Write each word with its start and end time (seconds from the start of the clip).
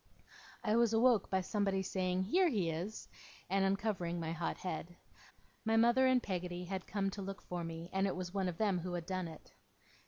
I 0.63 0.75
was 0.77 0.93
awoke 0.93 1.29
by 1.29 1.41
somebody 1.41 1.83
saying 1.83 2.23
'Here 2.23 2.49
he 2.49 2.71
is!' 2.71 3.07
and 3.51 3.63
uncovering 3.63 4.19
my 4.19 4.31
hot 4.31 4.57
head. 4.57 4.95
My 5.63 5.77
mother 5.77 6.07
and 6.07 6.23
Peggotty 6.23 6.65
had 6.65 6.87
come 6.87 7.11
to 7.11 7.21
look 7.21 7.43
for 7.43 7.63
me, 7.63 7.87
and 7.93 8.07
it 8.07 8.15
was 8.15 8.33
one 8.33 8.49
of 8.49 8.57
them 8.57 8.79
who 8.79 8.93
had 8.93 9.05
done 9.05 9.27
it. 9.27 9.53